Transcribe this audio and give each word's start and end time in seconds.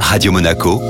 Radio 0.00 0.32
Monaco, 0.32 0.80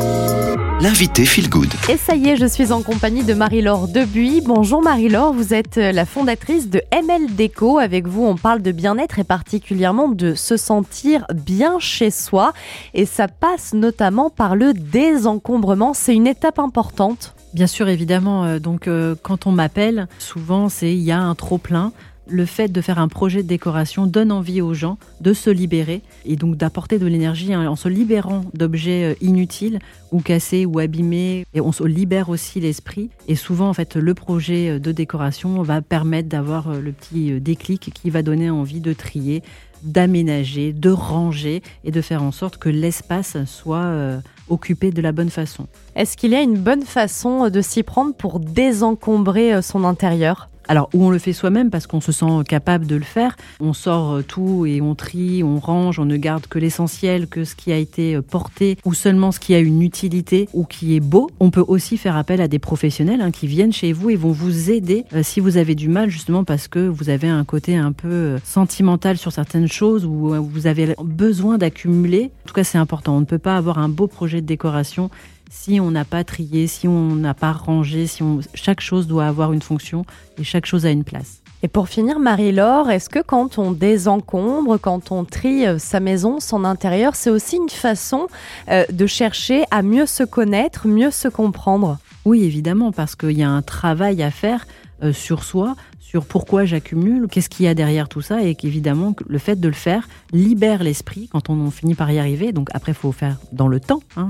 l'invité 0.80 1.24
Feel 1.24 1.48
Good. 1.48 1.72
Et 1.88 1.96
ça 1.96 2.14
y 2.14 2.28
est, 2.28 2.36
je 2.36 2.46
suis 2.46 2.72
en 2.72 2.82
compagnie 2.82 3.24
de 3.24 3.34
Marie-Laure 3.34 3.88
Debuy. 3.88 4.40
Bonjour 4.40 4.82
Marie-Laure, 4.82 5.32
vous 5.32 5.54
êtes 5.54 5.76
la 5.76 6.04
fondatrice 6.04 6.68
de 6.68 6.82
ML 6.92 7.34
Déco. 7.34 7.78
Avec 7.78 8.06
vous, 8.06 8.24
on 8.24 8.36
parle 8.36 8.62
de 8.62 8.72
bien-être 8.72 9.18
et 9.18 9.24
particulièrement 9.24 10.08
de 10.08 10.34
se 10.34 10.56
sentir 10.56 11.26
bien 11.34 11.78
chez 11.78 12.10
soi. 12.10 12.52
Et 12.94 13.06
ça 13.06 13.28
passe 13.28 13.74
notamment 13.74 14.30
par 14.30 14.54
le 14.54 14.74
désencombrement. 14.74 15.94
C'est 15.94 16.14
une 16.14 16.26
étape 16.26 16.58
importante. 16.58 17.34
Bien 17.54 17.66
sûr, 17.66 17.88
évidemment. 17.88 18.44
Euh, 18.44 18.58
donc, 18.58 18.86
euh, 18.86 19.14
quand 19.22 19.46
on 19.46 19.52
m'appelle, 19.52 20.08
souvent, 20.18 20.68
c'est 20.68 20.92
il 20.92 21.02
y 21.02 21.12
a 21.12 21.20
un 21.20 21.34
trop 21.34 21.58
plein 21.58 21.92
le 22.28 22.44
fait 22.44 22.68
de 22.68 22.80
faire 22.80 22.98
un 22.98 23.08
projet 23.08 23.42
de 23.42 23.48
décoration 23.48 24.06
donne 24.06 24.32
envie 24.32 24.60
aux 24.60 24.74
gens 24.74 24.98
de 25.20 25.32
se 25.32 25.50
libérer 25.50 26.02
et 26.24 26.36
donc 26.36 26.56
d'apporter 26.56 26.98
de 26.98 27.06
l'énergie 27.06 27.52
hein, 27.52 27.68
en 27.68 27.76
se 27.76 27.88
libérant 27.88 28.44
d'objets 28.54 29.12
euh, 29.12 29.14
inutiles 29.20 29.78
ou 30.12 30.20
cassés 30.20 30.66
ou 30.66 30.78
abîmés. 30.78 31.46
Et 31.54 31.60
on 31.60 31.72
se 31.72 31.84
libère 31.84 32.28
aussi 32.28 32.60
l'esprit. 32.60 33.10
Et 33.28 33.36
souvent 33.36 33.68
en 33.68 33.74
fait 33.74 33.96
le 33.96 34.14
projet 34.14 34.70
euh, 34.70 34.78
de 34.78 34.92
décoration 34.92 35.62
va 35.62 35.82
permettre 35.82 36.28
d'avoir 36.28 36.70
euh, 36.70 36.80
le 36.80 36.92
petit 36.92 37.40
déclic 37.40 37.92
qui 37.94 38.10
va 38.10 38.22
donner 38.22 38.50
envie 38.50 38.80
de 38.80 38.92
trier, 38.92 39.42
d'aménager, 39.82 40.72
de 40.72 40.90
ranger 40.90 41.62
et 41.84 41.90
de 41.90 42.00
faire 42.00 42.22
en 42.22 42.32
sorte 42.32 42.56
que 42.56 42.68
l'espace 42.68 43.36
soit 43.44 44.20
occupé 44.48 44.90
de 44.90 45.00
la 45.00 45.12
bonne 45.12 45.30
façon. 45.30 45.66
Est-ce 45.94 46.16
qu'il 46.16 46.32
y 46.32 46.34
a 46.34 46.42
une 46.42 46.58
bonne 46.58 46.82
façon 46.82 47.50
de 47.50 47.60
s'y 47.60 47.82
prendre 47.82 48.14
pour 48.14 48.40
désencombrer 48.40 49.60
son 49.62 49.84
intérieur? 49.84 50.48
Alors, 50.68 50.88
où 50.94 51.04
on 51.04 51.10
le 51.10 51.18
fait 51.18 51.32
soi-même 51.32 51.70
parce 51.70 51.86
qu'on 51.86 52.00
se 52.00 52.12
sent 52.12 52.26
capable 52.48 52.86
de 52.86 52.96
le 52.96 53.04
faire, 53.04 53.36
on 53.60 53.72
sort 53.72 54.14
euh, 54.14 54.22
tout 54.22 54.66
et 54.66 54.80
on 54.80 54.94
trie, 54.94 55.42
on 55.42 55.58
range, 55.58 55.98
on 55.98 56.04
ne 56.04 56.16
garde 56.16 56.46
que 56.46 56.58
l'essentiel, 56.58 57.28
que 57.28 57.44
ce 57.44 57.54
qui 57.54 57.72
a 57.72 57.76
été 57.76 58.16
euh, 58.16 58.22
porté 58.22 58.76
ou 58.84 58.94
seulement 58.94 59.32
ce 59.32 59.40
qui 59.40 59.54
a 59.54 59.58
une 59.58 59.82
utilité 59.82 60.48
ou 60.52 60.64
qui 60.64 60.96
est 60.96 61.00
beau. 61.00 61.30
On 61.40 61.50
peut 61.50 61.64
aussi 61.66 61.96
faire 61.96 62.16
appel 62.16 62.40
à 62.40 62.48
des 62.48 62.58
professionnels 62.58 63.20
hein, 63.20 63.30
qui 63.30 63.46
viennent 63.46 63.72
chez 63.72 63.92
vous 63.92 64.10
et 64.10 64.16
vont 64.16 64.32
vous 64.32 64.70
aider 64.70 65.04
euh, 65.12 65.22
si 65.22 65.40
vous 65.40 65.56
avez 65.56 65.74
du 65.74 65.88
mal 65.88 66.10
justement 66.10 66.44
parce 66.44 66.68
que 66.68 66.88
vous 66.88 67.10
avez 67.10 67.28
un 67.28 67.44
côté 67.44 67.76
un 67.76 67.92
peu 67.92 68.36
sentimental 68.44 69.16
sur 69.16 69.32
certaines 69.32 69.68
choses 69.68 70.04
ou 70.04 70.34
vous 70.42 70.66
avez 70.66 70.94
besoin 71.02 71.58
d'accumuler. 71.58 72.30
En 72.44 72.48
tout 72.48 72.54
cas, 72.54 72.64
c'est 72.64 72.78
important. 72.78 73.16
On 73.16 73.20
ne 73.20 73.24
peut 73.24 73.38
pas 73.38 73.56
avoir 73.56 73.78
un 73.78 73.88
beau 73.88 74.06
projet 74.06 74.40
de 74.40 74.46
décoration 74.46 75.10
si 75.50 75.80
on 75.80 75.90
n'a 75.90 76.04
pas 76.04 76.24
trié, 76.24 76.66
si 76.66 76.88
on 76.88 77.14
n'a 77.14 77.34
pas 77.34 77.52
rangé, 77.52 78.06
si 78.06 78.22
on... 78.22 78.40
chaque 78.54 78.80
chose 78.80 79.06
doit 79.06 79.26
avoir 79.26 79.52
une 79.52 79.62
fonction 79.62 80.04
et 80.38 80.44
chaque 80.44 80.66
chose 80.66 80.86
a 80.86 80.90
une 80.90 81.04
place. 81.04 81.42
Et 81.62 81.68
pour 81.68 81.88
finir, 81.88 82.18
Marie-Laure, 82.18 82.90
est-ce 82.90 83.08
que 83.08 83.20
quand 83.20 83.58
on 83.58 83.72
désencombre, 83.72 84.76
quand 84.76 85.10
on 85.10 85.24
trie 85.24 85.66
euh, 85.66 85.78
sa 85.78 86.00
maison, 86.00 86.38
son 86.38 86.64
intérieur, 86.64 87.16
c'est 87.16 87.30
aussi 87.30 87.56
une 87.56 87.70
façon 87.70 88.28
euh, 88.68 88.84
de 88.92 89.06
chercher 89.06 89.64
à 89.70 89.82
mieux 89.82 90.06
se 90.06 90.22
connaître, 90.22 90.86
mieux 90.86 91.10
se 91.10 91.28
comprendre? 91.28 91.98
Oui, 92.24 92.44
évidemment, 92.44 92.92
parce 92.92 93.16
qu'il 93.16 93.38
y 93.38 93.42
a 93.42 93.50
un 93.50 93.62
travail 93.62 94.22
à 94.22 94.30
faire 94.30 94.66
euh, 95.02 95.12
sur 95.12 95.44
soi, 95.44 95.76
sur 95.98 96.26
pourquoi 96.26 96.66
j'accumule, 96.66 97.26
qu'est-ce 97.28 97.48
qu'il 97.48 97.64
y 97.64 97.68
a 97.68 97.74
derrière 97.74 98.08
tout 98.08 98.20
ça, 98.20 98.42
et 98.42 98.54
qu'évidemment, 98.54 99.16
le 99.26 99.38
fait 99.38 99.58
de 99.58 99.68
le 99.68 99.74
faire 99.74 100.08
libère 100.32 100.82
l'esprit 100.82 101.28
quand 101.32 101.48
on 101.48 101.70
finit 101.70 101.94
par 101.94 102.10
y 102.10 102.18
arriver. 102.18 102.52
Donc 102.52 102.68
après, 102.74 102.92
il 102.92 102.96
faut 102.96 103.12
faire 103.12 103.38
dans 103.52 103.68
le 103.68 103.80
temps. 103.80 104.02
Hein 104.16 104.28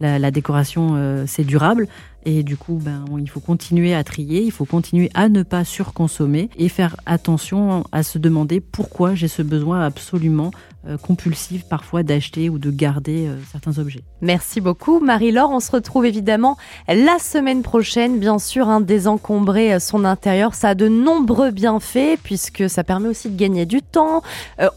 la, 0.00 0.30
décoration, 0.30 0.94
euh, 0.96 1.24
c'est 1.26 1.44
durable. 1.44 1.88
Et 2.24 2.42
du 2.42 2.56
coup, 2.56 2.78
ben, 2.80 3.04
il 3.18 3.28
faut 3.28 3.40
continuer 3.40 3.94
à 3.94 4.04
trier, 4.04 4.42
il 4.42 4.52
faut 4.52 4.64
continuer 4.66 5.10
à 5.14 5.28
ne 5.28 5.42
pas 5.42 5.64
surconsommer 5.64 6.50
et 6.56 6.68
faire 6.68 6.96
attention 7.06 7.84
à 7.92 8.02
se 8.02 8.18
demander 8.18 8.60
pourquoi 8.60 9.14
j'ai 9.14 9.28
ce 9.28 9.42
besoin 9.42 9.84
absolument 9.84 10.50
euh, 10.86 10.96
compulsif 10.96 11.64
parfois 11.68 12.02
d'acheter 12.02 12.48
ou 12.48 12.58
de 12.58 12.70
garder 12.70 13.26
euh, 13.26 13.36
certains 13.52 13.78
objets. 13.78 14.00
Merci 14.22 14.62
beaucoup 14.62 14.98
Marie-Laure. 14.98 15.50
On 15.50 15.60
se 15.60 15.70
retrouve 15.70 16.06
évidemment 16.06 16.56
la 16.88 17.18
semaine 17.18 17.60
prochaine. 17.60 18.18
Bien 18.18 18.38
sûr, 18.38 18.66
hein, 18.66 18.80
désencombrer 18.80 19.74
euh, 19.74 19.78
son 19.78 20.06
intérieur, 20.06 20.54
ça 20.54 20.70
a 20.70 20.74
de 20.74 20.88
nombreux 20.88 21.50
bienfaits 21.50 22.18
puisque 22.22 22.70
ça 22.70 22.82
permet 22.82 23.08
aussi 23.08 23.28
de 23.28 23.36
gagner 23.36 23.66
du 23.66 23.82
temps. 23.82 24.22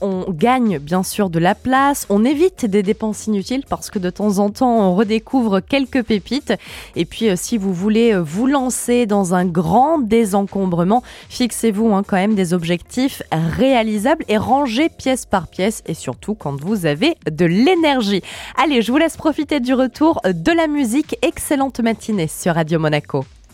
on 0.01 0.25
gagne 0.29 0.77
bien 0.77 1.03
sûr 1.03 1.29
de 1.29 1.39
la 1.39 1.55
place. 1.55 2.05
On 2.09 2.25
évite 2.25 2.65
des 2.65 2.83
dépenses 2.83 3.27
inutiles 3.27 3.63
parce 3.69 3.89
que 3.89 3.97
de 3.97 4.09
temps 4.09 4.39
en 4.39 4.49
temps, 4.49 4.89
on 4.89 4.95
redécouvre 4.95 5.61
quelques 5.61 6.03
pépites. 6.03 6.53
Et 6.97 7.05
puis, 7.05 7.32
si 7.35 7.57
vous 7.57 7.73
voulez 7.73 8.15
vous 8.17 8.47
lancer 8.47 9.05
dans 9.05 9.33
un 9.33 9.45
grand 9.45 9.99
désencombrement, 9.99 11.03
fixez-vous 11.29 11.93
hein, 11.93 12.03
quand 12.05 12.17
même 12.17 12.35
des 12.35 12.53
objectifs 12.53 13.21
réalisables 13.31 14.25
et 14.27 14.37
rangez 14.37 14.89
pièce 14.89 15.25
par 15.25 15.47
pièce 15.47 15.83
et 15.85 15.93
surtout 15.93 16.35
quand 16.35 16.59
vous 16.59 16.85
avez 16.85 17.15
de 17.29 17.45
l'énergie. 17.45 18.21
Allez, 18.61 18.81
je 18.81 18.91
vous 18.91 18.97
laisse 18.97 19.17
profiter 19.17 19.59
du 19.59 19.73
retour 19.73 20.21
de 20.25 20.51
la 20.51 20.67
musique. 20.67 21.17
Excellente 21.21 21.79
matinée 21.79 22.27
sur 22.27 22.55
Radio 22.55 22.79
Monaco. 22.79 23.25